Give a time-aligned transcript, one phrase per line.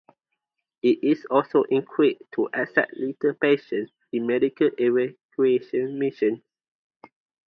[0.81, 6.39] It is also equipped to accept litter patients in medical evacuation missions.